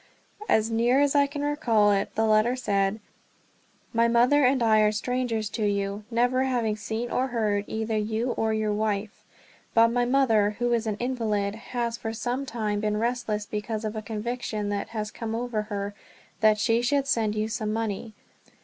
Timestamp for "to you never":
5.51-6.45